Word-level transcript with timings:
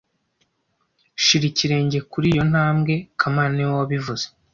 Shira 1.23 1.45
ikirenge 1.51 1.97
kuri 2.11 2.25
iyo 2.33 2.43
ntambwe 2.51 2.93
kamana 3.19 3.51
niwe 3.55 3.73
wabivuze 3.79 4.25